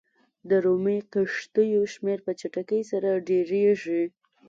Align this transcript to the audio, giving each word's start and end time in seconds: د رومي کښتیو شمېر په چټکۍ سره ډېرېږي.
د 0.49 0.51
رومي 0.65 0.97
کښتیو 1.13 1.83
شمېر 1.93 2.19
په 2.25 2.31
چټکۍ 2.39 2.81
سره 2.91 3.09
ډېرېږي. 3.29 4.03